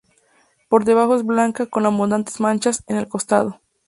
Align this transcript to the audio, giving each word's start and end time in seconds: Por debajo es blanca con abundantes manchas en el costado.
Por 0.67 0.83
debajo 0.83 1.15
es 1.15 1.23
blanca 1.23 1.67
con 1.67 1.85
abundantes 1.85 2.39
manchas 2.39 2.83
en 2.87 2.97
el 2.97 3.07
costado. 3.07 3.59